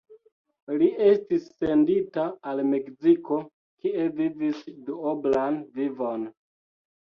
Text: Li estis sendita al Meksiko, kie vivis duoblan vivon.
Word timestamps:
Li 0.81 0.85
estis 1.07 1.43
sendita 1.63 2.23
al 2.53 2.61
Meksiko, 2.69 3.37
kie 3.85 4.07
vivis 4.23 4.65
duoblan 4.89 5.61
vivon. 5.77 6.27